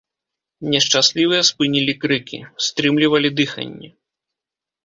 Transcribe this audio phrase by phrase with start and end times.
[0.73, 3.89] Нешчаслівыя спынілі крыкі, стрымлівалі дыханне.